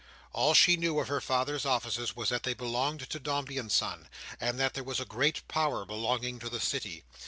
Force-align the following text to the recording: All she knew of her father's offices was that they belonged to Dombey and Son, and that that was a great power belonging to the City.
All 0.33 0.55
she 0.55 0.77
knew 0.77 0.97
of 0.99 1.09
her 1.09 1.21
father's 1.21 1.63
offices 1.63 2.15
was 2.15 2.29
that 2.29 2.41
they 2.41 2.55
belonged 2.55 3.07
to 3.07 3.19
Dombey 3.19 3.59
and 3.59 3.71
Son, 3.71 4.07
and 4.39 4.59
that 4.59 4.73
that 4.73 4.83
was 4.83 4.99
a 4.99 5.05
great 5.05 5.47
power 5.47 5.85
belonging 5.85 6.39
to 6.39 6.49
the 6.49 6.59
City. 6.59 7.03